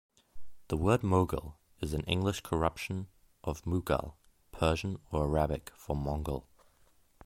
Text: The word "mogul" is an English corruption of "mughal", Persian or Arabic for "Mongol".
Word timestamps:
The 0.69 0.77
word 0.77 1.03
"mogul" 1.03 1.57
is 1.79 1.93
an 1.93 2.01
English 2.05 2.41
corruption 2.41 3.05
of 3.43 3.61
"mughal", 3.67 4.15
Persian 4.51 4.97
or 5.11 5.25
Arabic 5.37 5.71
for 5.75 5.95
"Mongol". 5.95 6.47